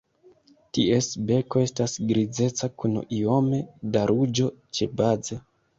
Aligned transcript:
Ties 0.77 1.09
beko 1.31 1.61
estas 1.65 1.93
grizeca 2.13 2.73
kun 2.79 2.99
iome 3.21 3.63
da 3.95 4.07
ruĝo 4.15 4.53
ĉebaze. 4.81 5.45